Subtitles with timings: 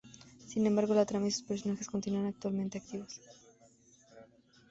[0.47, 3.21] Sin embargo la trama y sus personajes continúan actualmente activos.